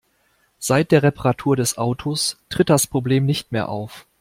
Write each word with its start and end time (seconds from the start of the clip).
Seit 0.57 0.91
der 0.91 1.03
Reparatur 1.03 1.55
des 1.55 1.77
Autos 1.77 2.39
tritt 2.49 2.71
das 2.71 2.87
Problem 2.87 3.23
nicht 3.23 3.51
mehr 3.51 3.69
auf. 3.69 4.07